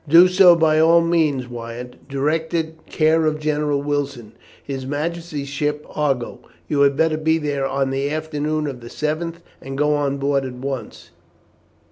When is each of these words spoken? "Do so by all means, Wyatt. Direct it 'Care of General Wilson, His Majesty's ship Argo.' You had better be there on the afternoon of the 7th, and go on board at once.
"Do 0.07 0.27
so 0.27 0.55
by 0.55 0.79
all 0.79 1.01
means, 1.01 1.47
Wyatt. 1.47 2.07
Direct 2.09 2.55
it 2.55 2.87
'Care 2.87 3.27
of 3.27 3.37
General 3.39 3.83
Wilson, 3.83 4.33
His 4.63 4.83
Majesty's 4.83 5.47
ship 5.49 5.85
Argo.' 5.93 6.39
You 6.67 6.79
had 6.81 6.97
better 6.97 7.17
be 7.17 7.37
there 7.37 7.67
on 7.67 7.91
the 7.91 8.09
afternoon 8.09 8.65
of 8.65 8.79
the 8.81 8.87
7th, 8.89 9.43
and 9.61 9.77
go 9.77 9.93
on 9.93 10.17
board 10.17 10.43
at 10.43 10.53
once. 10.55 11.11